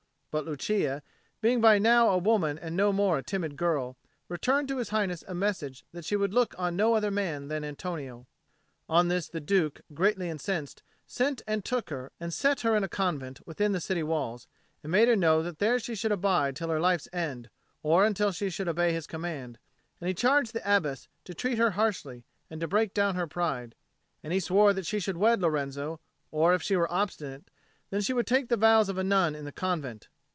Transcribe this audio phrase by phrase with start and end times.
[0.33, 1.03] But Lucia,
[1.41, 3.97] being by now a woman and no more a timid girl,
[4.29, 7.65] returned to His Highness a message that she would look on no other man than
[7.65, 8.27] Antonio.
[8.87, 12.87] On this the Duke, greatly incensed, sent and took her, and set her in a
[12.87, 14.47] convent within the city walls,
[14.83, 17.49] and made her know that there she should abide till her life's end,
[17.83, 19.59] or until she should obey his command;
[19.99, 23.75] and he charged the Abbess to treat her harshly and to break down her pride:
[24.23, 25.99] and he swore that she should wed Lorenzo;
[26.31, 27.49] or, if she were obstinate,
[27.89, 30.07] then she should take the vows of a nun in the convent.